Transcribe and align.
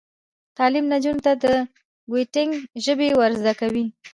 تعلیم 0.57 0.85
نجونو 0.93 1.21
ته 1.25 1.33
د 1.43 1.45
کوډینګ 2.11 2.51
ژبې 2.85 3.09
ور 3.19 3.31
زده 3.41 3.53
کوي. 3.59 3.85